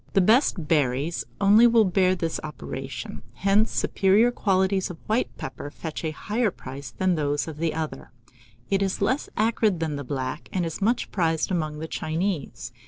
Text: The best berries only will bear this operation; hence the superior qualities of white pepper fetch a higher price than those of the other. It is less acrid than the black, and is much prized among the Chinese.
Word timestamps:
The 0.13 0.19
best 0.19 0.67
berries 0.67 1.25
only 1.39 1.67
will 1.67 1.85
bear 1.85 2.15
this 2.15 2.39
operation; 2.43 3.21
hence 3.35 3.71
the 3.71 3.77
superior 3.77 4.31
qualities 4.31 4.89
of 4.89 4.97
white 5.05 5.29
pepper 5.37 5.69
fetch 5.69 6.03
a 6.03 6.09
higher 6.09 6.49
price 6.49 6.89
than 6.89 7.13
those 7.13 7.47
of 7.47 7.57
the 7.57 7.75
other. 7.75 8.09
It 8.71 8.81
is 8.81 8.99
less 8.99 9.29
acrid 9.37 9.79
than 9.79 9.97
the 9.97 10.03
black, 10.03 10.49
and 10.51 10.65
is 10.65 10.81
much 10.81 11.11
prized 11.11 11.51
among 11.51 11.77
the 11.77 11.87
Chinese. 11.87 12.71